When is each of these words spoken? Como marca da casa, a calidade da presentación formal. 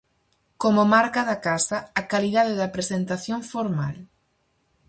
Como 0.61 0.81
marca 0.95 1.21
da 1.29 1.37
casa, 1.47 1.77
a 1.99 2.01
calidade 2.11 2.53
da 2.61 2.73
presentación 2.75 3.39
formal. 3.51 3.95